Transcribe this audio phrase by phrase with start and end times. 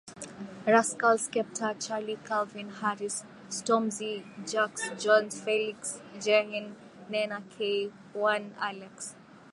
[0.65, 6.73] Rascal Skepta Charli Calvin Harris Stormzy Jax Jones Felix Jaehn
[7.07, 9.13] Nena Kay One Alex